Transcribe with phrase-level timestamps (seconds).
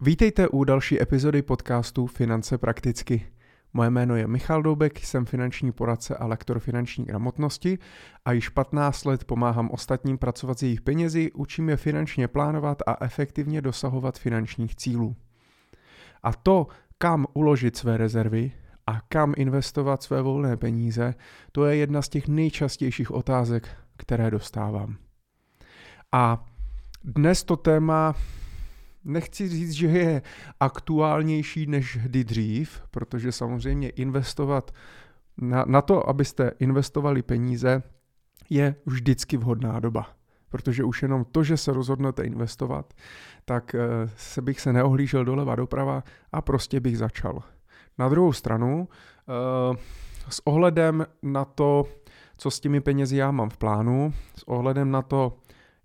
[0.00, 3.26] Vítejte u další epizody podcastu Finance prakticky.
[3.72, 7.78] Moje jméno je Michal Doubek, jsem finanční poradce a lektor finanční gramotnosti
[8.24, 13.04] a již 15 let pomáhám ostatním pracovat s jejich penězi, učím je finančně plánovat a
[13.04, 15.16] efektivně dosahovat finančních cílů.
[16.22, 16.66] A to,
[16.98, 18.52] kam uložit své rezervy
[18.86, 21.14] a kam investovat své volné peníze,
[21.52, 24.96] to je jedna z těch nejčastějších otázek, které dostávám.
[26.12, 26.44] A
[27.04, 28.14] dnes to téma
[29.06, 30.22] nechci říct, že je
[30.60, 34.74] aktuálnější než kdy dřív, protože samozřejmě investovat
[35.36, 37.82] na, na to, abyste investovali peníze,
[38.50, 40.06] je vždycky vhodná doba.
[40.48, 42.94] Protože už jenom to, že se rozhodnete investovat,
[43.44, 43.78] tak eh,
[44.16, 47.42] se bych se neohlížel doleva doprava a prostě bych začal.
[47.98, 48.88] Na druhou stranu,
[49.28, 49.76] eh,
[50.28, 51.84] s ohledem na to,
[52.38, 55.38] co s těmi penězi já mám v plánu, s ohledem na to,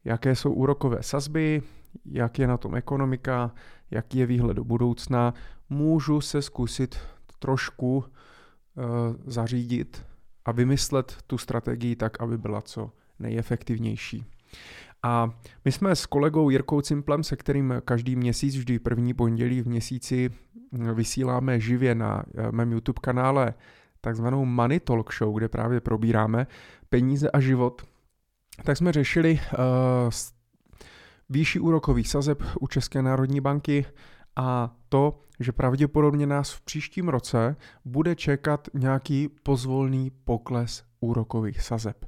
[0.05, 1.61] jaké jsou úrokové sazby,
[2.05, 3.51] jak je na tom ekonomika,
[3.91, 5.33] jaký je výhled do budoucna,
[5.69, 6.99] můžu se zkusit
[7.39, 8.03] trošku uh,
[9.25, 10.05] zařídit
[10.45, 14.25] a vymyslet tu strategii tak, aby byla co nejefektivnější.
[15.03, 15.29] A
[15.65, 20.29] my jsme s kolegou Jirkou Cimplem, se kterým každý měsíc, vždy první pondělí v měsíci
[20.93, 23.53] vysíláme živě na eh, mém YouTube kanále
[24.01, 26.47] takzvanou Money Talk Show, kde právě probíráme
[26.89, 27.81] peníze a život,
[28.63, 29.59] tak jsme řešili uh,
[31.31, 33.85] výši úrokových sazeb u České národní banky
[34.35, 42.05] a to, že pravděpodobně nás v příštím roce bude čekat nějaký pozvolný pokles úrokových sazeb.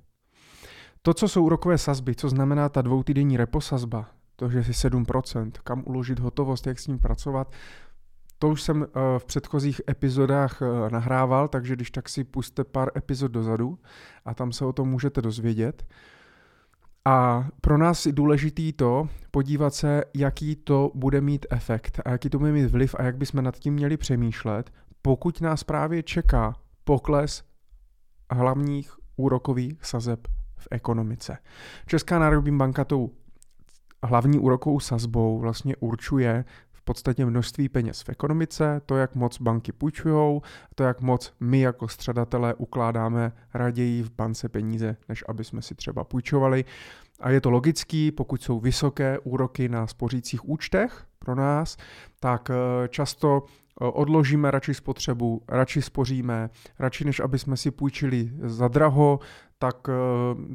[1.01, 5.83] To, co jsou úrokové sazby, co znamená ta dvoutýdenní reposazba, to, že si 7%, kam
[5.85, 7.51] uložit hotovost, jak s ním pracovat,
[8.39, 12.91] to už jsem eh, v předchozích epizodách eh, nahrával, takže když tak si puste pár
[12.97, 13.79] epizod dozadu
[14.25, 15.85] a tam se o tom můžete dozvědět.
[17.05, 22.29] A pro nás je důležitý to podívat se, jaký to bude mít efekt a jaký
[22.29, 26.55] to bude mít vliv a jak bychom nad tím měli přemýšlet, pokud nás právě čeká
[26.83, 27.43] pokles
[28.31, 30.27] hlavních úrokových sazeb
[30.57, 31.37] v ekonomice.
[31.85, 33.11] Česká národní banka tou
[34.03, 36.45] hlavní úrokovou sazbou vlastně určuje
[36.83, 40.41] podstatě množství peněz v ekonomice, to, jak moc banky půjčují,
[40.75, 45.75] to, jak moc my jako středatelé ukládáme raději v bance peníze, než aby jsme si
[45.75, 46.65] třeba půjčovali.
[47.19, 51.77] A je to logický, pokud jsou vysoké úroky na spořících účtech pro nás,
[52.19, 56.49] tak eh, často eh, odložíme radši spotřebu, radši spoříme,
[56.79, 59.19] radši než aby jsme si půjčili za draho,
[59.63, 59.93] tak uh,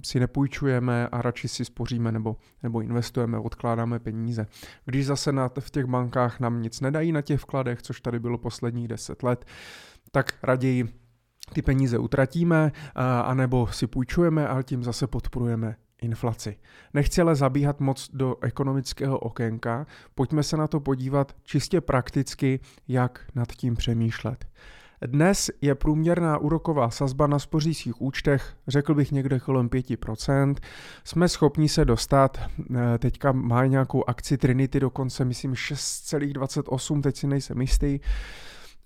[0.05, 4.47] si nepůjčujeme a radši si spoříme nebo, nebo investujeme, odkládáme peníze.
[4.85, 8.39] Když zase na, v těch bankách nám nic nedají na těch vkladech, což tady bylo
[8.39, 9.45] posledních deset let,
[10.11, 10.89] tak raději
[11.53, 16.57] ty peníze utratíme, uh, anebo si půjčujeme, ale tím zase podporujeme inflaci.
[16.95, 23.25] Nechci ale zabíhat moc do ekonomického okénka, pojďme se na to podívat čistě prakticky, jak
[23.35, 24.45] nad tím přemýšlet.
[25.07, 30.55] Dnes je průměrná úroková sazba na spořících účtech, řekl bych někde kolem 5%.
[31.05, 32.39] Jsme schopni se dostat,
[32.77, 38.01] eh, teďka má nějakou akci Trinity, dokonce myslím 6,28, teď si nejsem jistý,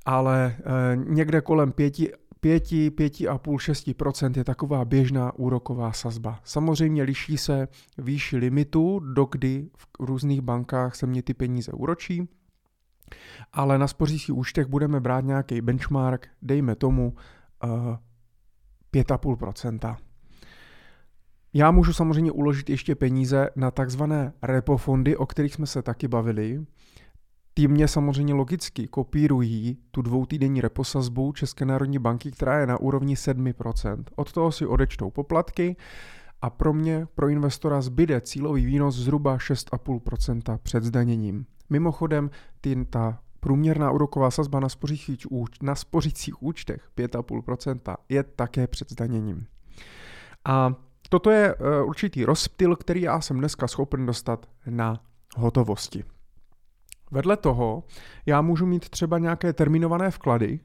[0.06, 0.62] ale eh,
[0.96, 1.98] někde kolem 5
[2.40, 6.40] 5, 5,5, 6% je taková běžná úroková sazba.
[6.44, 7.68] Samozřejmě liší se
[7.98, 12.28] výši limitu, dokdy v různých bankách se mě ty peníze úročí,
[13.52, 17.14] ale na spořících účtech budeme brát nějaký benchmark, dejme tomu
[17.64, 17.70] uh,
[18.94, 19.96] eh, 5,5%.
[21.54, 26.08] Já můžu samozřejmě uložit ještě peníze na takzvané repo fondy, o kterých jsme se taky
[26.08, 26.64] bavili.
[27.54, 33.14] Ty mě samozřejmě logicky kopírují tu dvoutýdenní reposazbu České národní banky, která je na úrovni
[33.14, 34.04] 7%.
[34.16, 35.76] Od toho si odečtou poplatky
[36.42, 41.46] a pro mě, pro investora, zbyde cílový výnos zhruba 6,5% před zdaněním.
[41.70, 42.30] Mimochodem,
[42.60, 48.90] ty, ta průměrná úroková sazba na spořících, úč, na spořících účtech 5,5% je také před
[48.90, 49.46] zdaněním.
[50.44, 50.74] A
[51.08, 55.00] toto je uh, určitý rozptyl, který já jsem dneska schopen dostat na
[55.36, 56.04] hotovosti.
[57.10, 57.84] Vedle toho
[58.26, 60.60] já můžu mít třeba nějaké terminované vklady,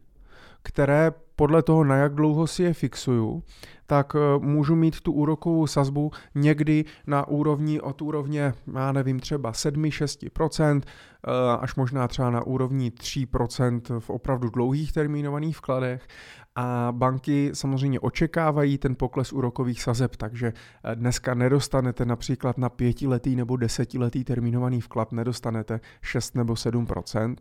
[0.68, 3.44] které podle toho, na jak dlouho si je fixuju,
[3.86, 9.52] tak eh, můžu mít tu úrokovou sazbu někdy na úrovni od úrovně, já nevím, třeba
[9.52, 16.08] 7-6%, eh, až možná třeba na úrovni 3% v opravdu dlouhých termínovaných vkladech.
[16.56, 20.54] A banky samozřejmě očekávají ten pokles úrokových sazeb, takže
[20.84, 27.36] eh, dneska nedostanete například na pětiletý nebo desetiletý termínovaný vklad, nedostanete 6 nebo 7%.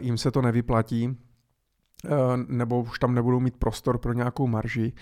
[0.00, 1.16] Jim se to nevyplatí,
[2.48, 4.92] nebo už tam nebudou mít prostor pro nějakou marži.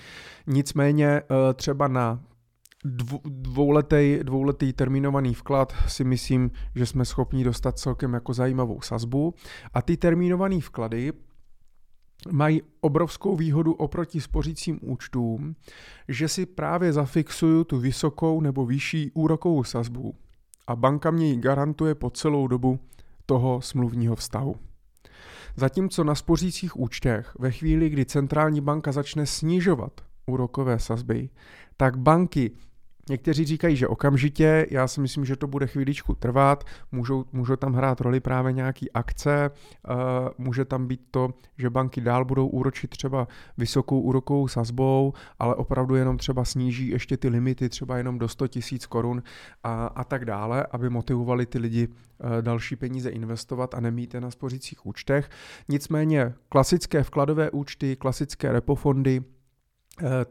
[0.47, 2.21] Nicméně eh, třeba na
[3.25, 9.35] dvouletý, dvouletý termínovaný vklad si myslím, že jsme schopni dostat celkem jako zajímavou sazbu.
[9.75, 11.13] A ty termínované vklady
[12.31, 15.55] mají obrovskou výhodu oproti spořícím účtům,
[16.09, 20.15] že si právě zafixuju tu vysokou nebo vyšší úrokovou sazbu
[20.67, 22.79] a banka mě ji garantuje po celou dobu
[23.27, 24.55] toho smluvního vztahu.
[25.57, 31.29] Zatímco na spořících účtech ve chvíli, kdy centrální banka začne snižovat úrokové sazby,
[31.77, 32.51] tak banky
[33.11, 37.75] Někteří říkají, že okamžitě, já si myslím, že to bude chvíličku trvat, můžou, můžou tam
[37.75, 39.97] hrát roli právě nějaký akce, uh,
[40.39, 43.29] může tam být to, že banky dál budou úročit třeba
[43.59, 48.49] vysokou úrokovou sazbou, ale opravdu jenom třeba sníží ještě ty limity třeba jenom do 100
[48.49, 49.23] tisíc korun
[49.65, 51.95] a, a tak dále, aby motivovali ty lidi uh,
[52.41, 55.31] další peníze investovat a nemít je na spořících účtech.
[55.69, 59.42] Nicméně klasické vkladové účty, klasické repofondy, Eh,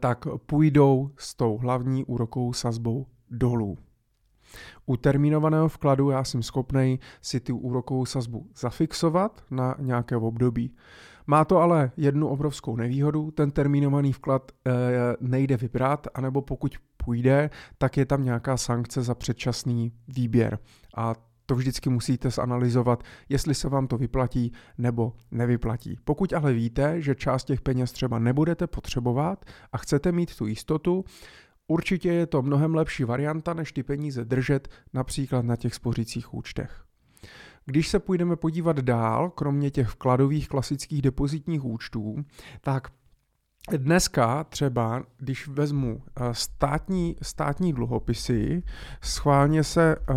[0.00, 3.78] tak půjdou s tou hlavní úrokovou sazbou dolů.
[4.86, 10.74] U termínovaného vkladu já jsem schopný si tu úrokovou sazbu zafixovat na nějaké období.
[11.26, 14.72] Má to ale jednu obrovskou nevýhodu, ten termínovaný vklad e,
[15.20, 20.58] nejde vybrat, anebo pokud půjde, tak je tam nějaká sankce za předčasný výběr.
[20.96, 21.14] A
[21.46, 25.98] to vždycky musíte zanalizovat, jestli se vám to vyplatí nebo nevyplatí.
[26.04, 31.04] Pokud ale víte, že část těch peněz třeba nebudete potřebovat a chcete mít tu jistotu,
[31.66, 36.84] určitě je to mnohem lepší varianta, než ty peníze držet například na těch spořících účtech.
[37.66, 42.24] Když se půjdeme podívat dál, kromě těch vkladových klasických depozitních účtů,
[42.60, 42.88] tak
[43.70, 48.62] Dneska třeba, když vezmu eh, státní, státní dluhopisy,
[49.00, 50.14] schválně se eh,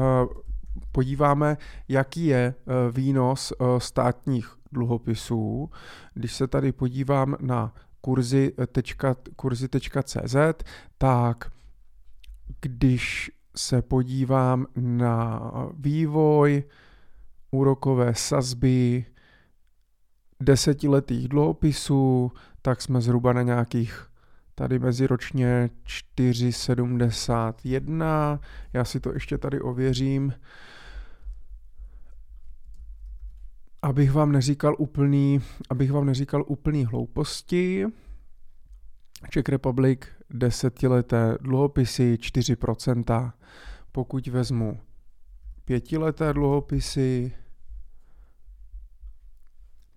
[0.92, 1.58] podíváme,
[1.88, 2.56] jaký je eh,
[2.92, 5.70] výnos eh, státních dluhopisů,
[6.14, 7.74] když se tady podívám na
[9.36, 10.36] kurzy.cz,
[10.98, 11.52] tak
[12.62, 15.42] když se podívám na
[15.78, 16.64] vývoj
[17.52, 19.06] úrokové sazby
[20.40, 22.32] desetiletých dluhopisů,
[22.62, 24.08] tak jsme zhruba na nějakých
[24.56, 28.40] tady meziročně 4,71.
[28.74, 30.34] Já si to ještě tady ověřím.
[33.82, 37.86] Abych vám neříkal úplný, abych vám neříkal úplný hlouposti.
[39.30, 40.00] Czech Republic
[40.30, 43.32] desetileté dluhopisy 4%.
[43.92, 44.80] Pokud vezmu
[45.66, 47.34] pětileté dluhopisy,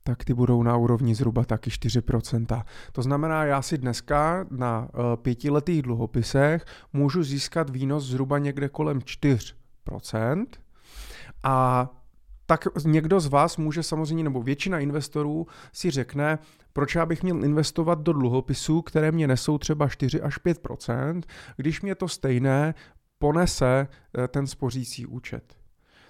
[0.09, 2.65] tak ty budou na úrovni zhruba taky 4%.
[2.93, 8.99] To znamená, já si dneska na uh, pětiletých dluhopisech můžu získat výnos zhruba někde kolem
[8.99, 10.47] 4%.
[11.43, 11.89] A
[12.47, 16.39] tak někdo z vás může samozřejmě, nebo většina investorů si řekne,
[16.73, 21.23] proč já bych měl investovat do dluhopisů, které mě nesou třeba 4 až 5%
[21.57, 22.75] když mě to stejné
[23.19, 23.89] ponese
[24.19, 25.68] eh, ten spořící účet.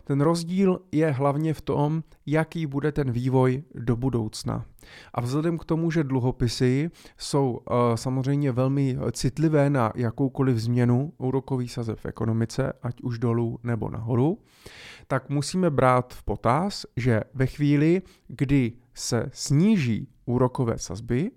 [0.08, 4.64] Ten rozdíl je hlavně v tom, jaký bude ten vývoj do budoucna.
[5.14, 11.68] A vzhledem k tomu, že dluhopisy jsou uh, samozřejmě velmi citlivé na jakoukoliv změnu úrokový
[11.68, 14.38] sazeb v ekonomice, ať už dolů nebo nahoru,
[15.06, 21.30] tak musíme brát v potaz, že ve chvíli, kdy se sníží úrokové sazby,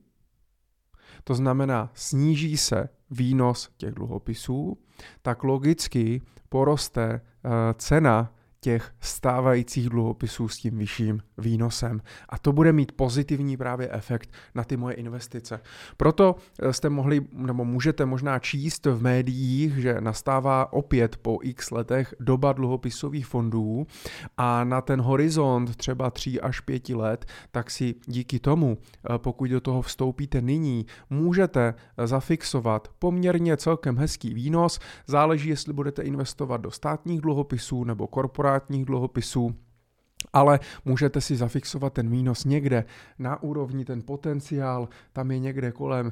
[1.23, 4.77] to znamená sníží se výnos těch dluhopisů,
[5.21, 8.33] tak logicky poroste uh, cena
[8.63, 12.01] těch stávajících dluhopisů s tím vyšším výnosem.
[12.29, 15.59] A to bude mít pozitivní právě efekt na ty moje investice.
[15.97, 21.71] Proto eh, jste mohli, nebo můžete možná číst v médiích, že nastává opět po x
[21.71, 23.87] letech doba dluhopisových fondů
[24.37, 29.49] a na ten horizont třeba 3 až 5 let, tak si díky tomu, eh, pokud
[29.49, 34.79] do toho vstoupíte nyní, můžete eh, zafixovat poměrně celkem hezký výnos.
[35.07, 39.55] Záleží, jestli budete investovat do státních dluhopisů nebo korporátních korporátních dluhopisů,
[40.33, 42.85] ale můžete si zafixovat ten výnos někde
[43.19, 46.11] na úrovni, ten potenciál, tam je někde kolem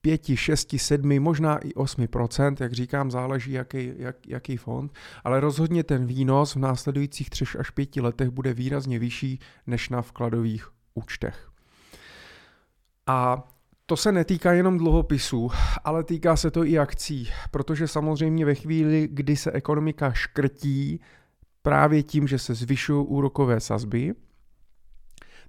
[0.00, 4.92] 5, 6, 7, možná i 8%, jak říkám, záleží jaký, jak, jaký fond,
[5.24, 10.02] ale rozhodně ten výnos v následujících 3 až 5 letech bude výrazně vyšší než na
[10.02, 11.50] vkladových účtech.
[13.06, 13.48] A
[13.86, 15.50] to se netýká jenom dluhopisů,
[15.84, 21.00] ale týká se to i akcí, protože samozřejmě ve chvíli, kdy se ekonomika škrtí,
[21.68, 24.14] právě tím, že se zvyšují úrokové sazby,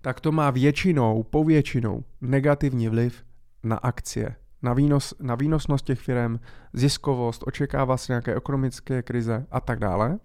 [0.02, 3.24] tak to má většinou, povětšinou negativní vliv
[3.64, 6.40] na akcie, na, výnos, na výnosnost těch firm,
[6.74, 10.20] ziskovost, očekává se nějaké ekonomické krize a tak dále.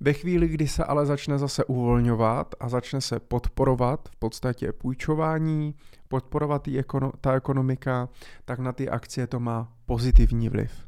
[0.00, 5.74] Ve chvíli, kdy se ale začne zase uvolňovat a začne se podporovat v podstatě půjčování,
[6.08, 8.08] podporovat ekono, ta ekonomika,
[8.44, 10.86] tak na ty akcie to má pozitivní vliv.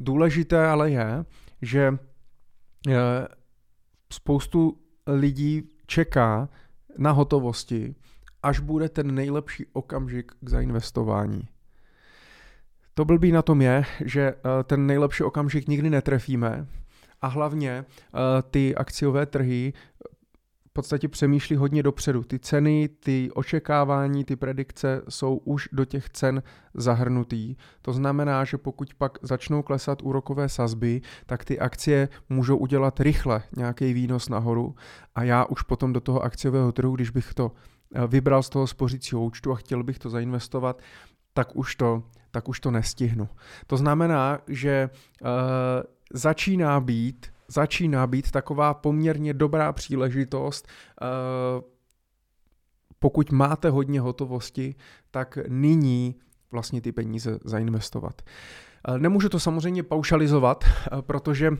[0.00, 1.24] Důležité ale je,
[1.62, 1.94] že
[2.88, 3.39] eh,
[4.12, 6.48] spoustu lidí čeká
[6.98, 7.94] na hotovosti,
[8.42, 11.48] až bude ten nejlepší okamžik k zainvestování.
[12.94, 16.66] To blbý na tom je, že eh, ten nejlepší okamžik nikdy netrefíme
[17.20, 18.18] a hlavně eh,
[18.50, 19.72] ty akciové trhy
[20.70, 22.22] v podstatě přemýšlí hodně dopředu.
[22.22, 26.42] Ty ceny, ty očekávání, ty predikce jsou už do těch cen
[26.74, 27.56] zahrnutý.
[27.82, 33.42] To znamená, že pokud pak začnou klesat úrokové sazby, tak ty akcie můžou udělat rychle
[33.56, 34.74] nějaký výnos nahoru
[35.14, 37.52] a já už potom do toho akciového trhu, když bych to
[37.94, 40.82] eh, vybral z toho spořícího účtu a chtěl bych to zainvestovat,
[41.32, 43.28] tak už to, tak už to nestihnu.
[43.66, 44.90] To znamená, že
[45.22, 45.28] uh,
[46.12, 50.68] začíná být začíná být taková poměrně dobrá příležitost,
[51.02, 51.64] uh,
[52.98, 54.74] pokud máte hodně hotovosti,
[55.10, 56.14] tak nyní
[56.52, 58.22] vlastně ty peníze zainvestovat.
[58.98, 60.64] Nemůžu to samozřejmě paušalizovat,
[61.00, 61.50] protože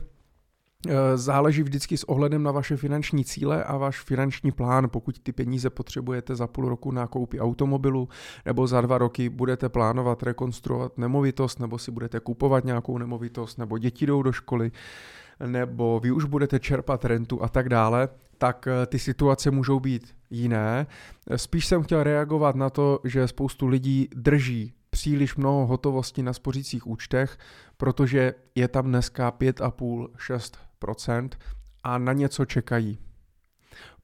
[0.87, 4.89] Eh, záleží vždycky s ohledem na vaše finanční cíle a váš finanční plán.
[4.89, 8.09] Pokud ty peníze potřebujete za půl roku na koupi automobilu,
[8.45, 13.77] nebo za dva roky budete plánovat rekonstruovat nemovitost, nebo si budete kupovat nějakou nemovitost, nebo
[13.77, 14.71] děti jdou do školy,
[15.45, 20.15] nebo vy už budete čerpat rentu a tak dále, tak eh, ty situace můžou být
[20.29, 20.87] jiné.
[21.35, 26.87] Spíš jsem chtěl reagovat na to, že spoustu lidí drží příliš mnoho hotovosti na spořících
[26.87, 27.37] účtech,
[27.77, 31.29] protože je tam dneska 5,5-6%
[31.83, 32.99] a na něco čekají.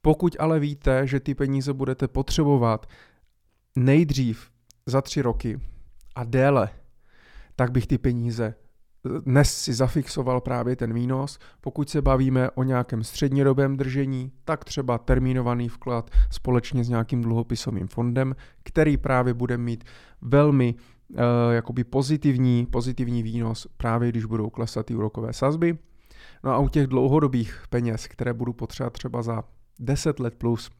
[0.01, 2.89] Pokud ale víte, že ty peníze budete potřebovat
[3.75, 4.51] nejdřív
[4.86, 5.60] za tři roky
[6.15, 6.70] a déle,
[7.56, 8.53] tak bych ty peníze
[9.25, 11.39] dnes si zafixoval právě ten výnos.
[11.61, 17.87] Pokud se bavíme o nějakém střednědobém držení, tak třeba termínovaný vklad společně s nějakým dluhopisovým
[17.87, 19.83] fondem, který právě bude mít
[20.21, 21.17] velmi uh,
[21.51, 25.77] jakoby pozitivní, pozitivní výnos právě když budou klesat ty úrokové sazby.
[26.43, 29.43] No a u těch dlouhodobých peněz, které budu potřebovat třeba za
[29.79, 30.71] 10 let plus,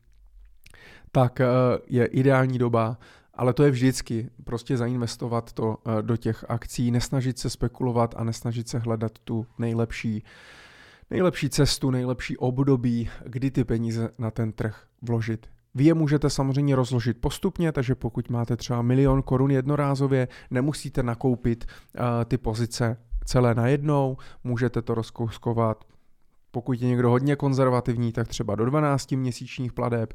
[1.12, 1.46] tak eh,
[1.88, 2.98] je ideální doba,
[3.38, 8.24] ale to je vždycky, prostě zainvestovat to eh, do těch akcí, nesnažit se spekulovat a
[8.24, 10.24] nesnažit se hledat tu nejlepší,
[11.10, 15.48] nejlepší cestu, nejlepší období, kdy ty peníze na ten trh vložit.
[15.76, 21.66] Vy je můžete samozřejmě rozložit postupně, takže pokud máte třeba milion korun jednorázově, nemusíte nakoupit
[21.66, 25.86] uh, ty pozice celé najednou, můžete to rozkouskovat
[26.52, 30.14] pokud je někdo hodně konzervativní, tak třeba do 12 měsíčních pladeb,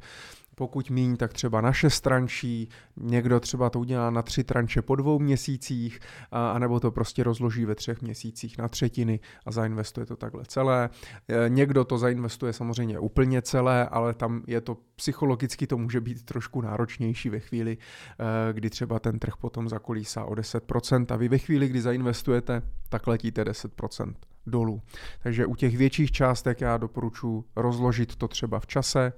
[0.55, 4.97] pokud míň, tak třeba na šest tranší, někdo třeba to udělá na tři tranše po
[4.97, 10.17] dvou měsících, a, anebo to prostě rozloží ve třech měsících na třetiny a zainvestuje to
[10.17, 10.91] takhle celé.
[11.29, 16.25] E, někdo to zainvestuje samozřejmě úplně celé, ale tam je to psychologicky to může být
[16.25, 21.29] trošku náročnější ve chvíli, e, kdy třeba ten trh potom zakolísá o 10% a vy
[21.29, 24.15] ve chvíli, kdy zainvestujete, tak letíte 10%
[24.47, 24.83] dolů.
[25.23, 29.13] Takže u těch větších částek já doporučuji rozložit to třeba v čase,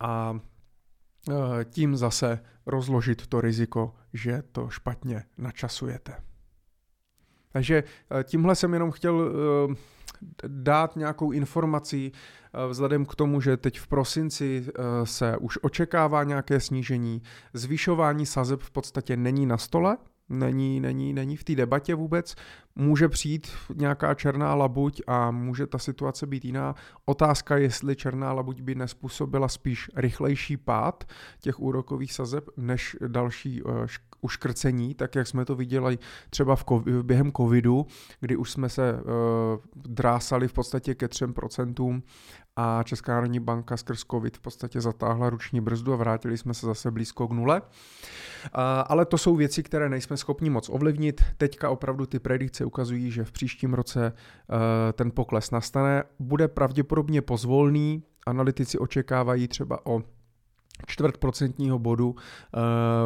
[0.00, 0.40] a
[1.28, 6.14] e, tím zase rozložit to riziko, že to špatně načasujete.
[7.52, 7.84] Takže
[8.20, 9.74] e, tímhle jsem jenom chtěl e,
[10.46, 12.12] dát nějakou informaci
[12.68, 14.66] vzhledem k tomu, že teď v prosinci
[15.04, 17.22] se už očekává nějaké snížení.
[17.54, 19.96] Zvyšování sazeb v podstatě není na stole,
[20.28, 22.34] není, není, není v té debatě vůbec.
[22.76, 26.74] Může přijít nějaká černá labuť a může ta situace být jiná.
[27.04, 31.04] Otázka, jestli černá labuť by nespůsobila spíš rychlejší pád
[31.40, 33.86] těch úrokových sazeb než další uh,
[34.20, 35.98] uškrcení, tak jak jsme to viděli
[36.30, 37.86] třeba v COVID, během covidu,
[38.20, 39.00] kdy už jsme se uh,
[39.74, 42.02] drásali v podstatě ke 3%
[42.56, 46.66] a Česká národní banka skrz COVID v podstatě zatáhla ruční brzdu a vrátili jsme se
[46.66, 47.62] zase blízko k nule.
[48.86, 51.24] Ale to jsou věci, které nejsme schopni moc ovlivnit.
[51.36, 56.02] Teďka opravdu ty predikce ukazují, že v příštím roce e, ten pokles nastane.
[56.18, 60.02] Bude pravděpodobně pozvolný, analytici očekávají třeba o
[60.86, 62.58] čtvrt procentního bodu eh,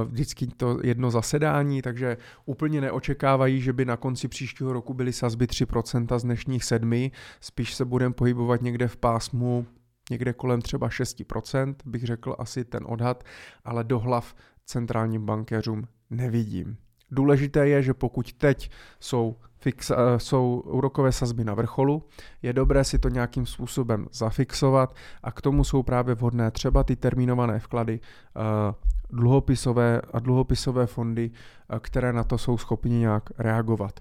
[0.04, 5.46] vždycky to jedno zasedání, takže úplně neočekávají, že by na konci příštího roku byly sazby
[5.46, 9.66] 3% z dnešních sedmi, spíš se budeme pohybovat někde v pásmu
[10.10, 13.24] někde kolem třeba 6%, bych řekl asi ten odhad,
[13.64, 14.34] ale do hlav
[14.66, 16.76] centrálním bankéřům nevidím.
[17.10, 18.70] Důležité je, že pokud teď
[19.00, 22.02] jsou, fix, uh, jsou úrokové sazby na vrcholu,
[22.42, 26.96] je dobré si to nějakým způsobem zafixovat a k tomu jsou právě vhodné třeba ty
[26.96, 28.74] termínované vklady, uh,
[29.10, 34.00] dluhopisové a dluhopisové fondy, uh, které na to jsou schopni nějak reagovat.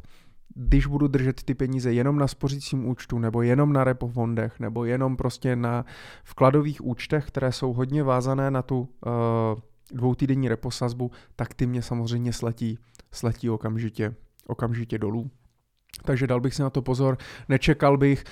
[0.55, 4.85] Když budu držet ty peníze jenom na spořícím účtu, nebo jenom na repo fondech, nebo
[4.85, 5.85] jenom prostě na
[6.23, 9.59] vkladových účtech, které jsou hodně vázané na tu uh,
[9.91, 12.79] dvoutýdenní reposazbu, tak ty mě samozřejmě sletí,
[13.13, 14.15] sletí okamžitě,
[14.47, 15.31] okamžitě dolů.
[16.05, 17.17] takže dal bych si na to pozor,
[17.49, 18.23] nečekal bych.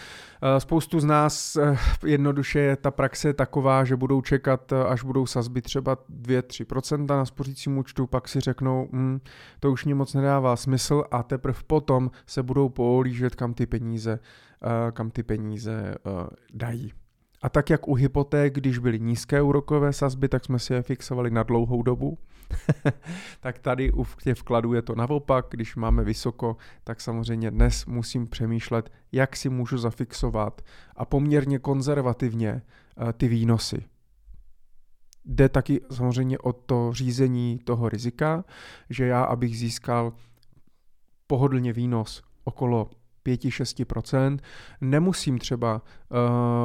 [0.43, 5.03] Eh, spoustu z nás eh, jednoduše je ta praxe taková, že budou čekat, eh, až
[5.03, 9.19] budou sazby třeba 2-3% na spořícím účtu, pak si řeknou, hm,
[9.59, 14.19] to už mě moc nedává smysl a teprve potom se budou poolížet, kam ty peníze,
[14.93, 15.95] kam ty peníze
[16.53, 16.93] dají.
[17.41, 21.31] A tak jak u hypoték, když byly nízké úrokové sazby, tak jsme si je fixovali
[21.31, 22.17] na dlouhou dobu.
[23.39, 28.27] tak tady u těch vkladů je to naopak, když máme vysoko, tak samozřejmě dnes musím
[28.27, 30.62] přemýšlet, jak si můžu zafixovat
[30.96, 32.62] a poměrně konzervativně
[32.96, 33.86] uh, ty výnosy.
[35.25, 38.46] Jde taky samozřejmě o to řízení toho rizika,
[38.89, 40.13] že já, abych získal
[41.27, 42.89] pohodlně výnos okolo
[43.25, 44.37] 5-6%,
[44.81, 46.19] nemusím třeba uh,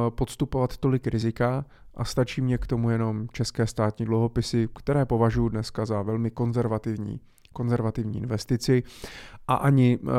[0.09, 5.85] podstupovat tolik rizika a stačí mě k tomu jenom české státní dluhopisy, které považuji dneska
[5.85, 7.19] za velmi konzervativní
[7.53, 8.83] konzervativní investici
[9.47, 10.09] a ani uh,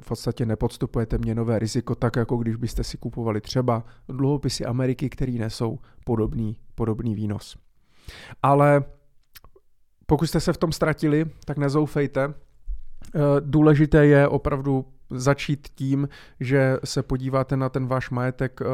[0.00, 5.32] v podstatě nepodstupujete měnové riziko tak, jako když byste si kupovali třeba dluhopisy Ameriky, které
[5.32, 7.56] nesou podobný, podobný výnos.
[8.42, 8.84] Ale
[10.06, 12.34] pokud jste se v tom ztratili, tak nezoufejte.
[13.40, 16.08] Důležité je opravdu začít tím,
[16.40, 18.66] že se podíváte na ten váš majetek uh,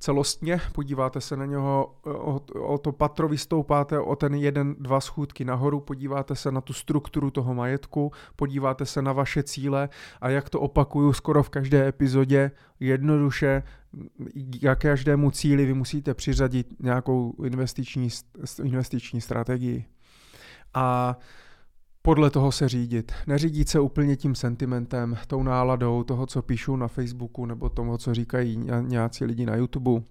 [0.00, 2.10] celostně, podíváte se na něho, eh,
[2.58, 7.30] o, to patro vystoupáte o ten jeden, dva schůdky nahoru, podíváte se na tu strukturu
[7.30, 9.88] toho majetku, podíváte se na vaše cíle
[10.20, 13.62] a jak to opakuju skoro v každé epizodě, jednoduše
[14.74, 18.08] k každému cíli vy musíte přiřadit nějakou investiční,
[18.64, 19.84] investiční strategii.
[20.74, 21.16] A
[22.02, 23.12] podle toho se řídit.
[23.26, 28.14] Neřídit se úplně tím sentimentem, tou náladou toho, co píšu na Facebooku nebo tomu, co
[28.14, 30.02] říkají nějací lidi na YouTube,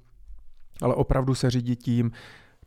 [0.81, 2.11] ale opravdu se řídit tím,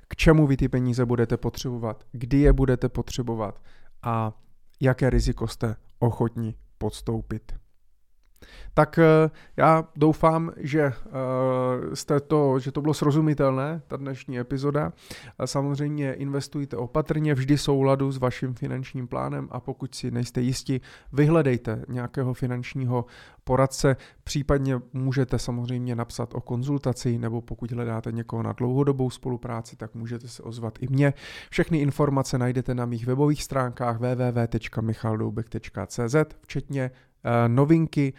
[0.09, 3.63] k čemu vy ty peníze budete potřebovat, kdy je budete potřebovat
[4.03, 4.33] a
[4.81, 7.62] jaké riziko jste ochotni podstoupit.
[8.75, 10.93] Tak eh, já doufám, že, eh,
[11.97, 14.93] jste to, že to bylo srozumitelné, ta dnešní epizoda.
[15.45, 20.81] Samozřejmě investujte opatrně, vždy souladu s vaším finančním plánem a pokud si nejste jisti,
[21.13, 23.05] vyhledejte nějakého finančního
[23.45, 29.95] poradce, případně můžete samozřejmě napsat o konzultaci, nebo pokud hledáte někoho na dlouhodobou spolupráci, tak
[29.95, 31.15] můžete se ozvat i mě.
[31.51, 36.91] Všechny informace najdete na mých webových stránkách www.michaldoubek.cz, včetně
[37.25, 38.13] Eh, novinky,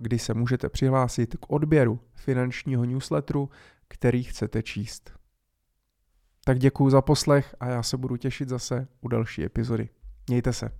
[0.00, 3.50] kdy se můžete přihlásit k odběru finančního newsletteru,
[3.88, 5.12] který chcete číst.
[6.44, 9.88] Tak děkuji za poslech a já se budu těšit zase u další epizody.
[10.28, 10.70] Mějte se.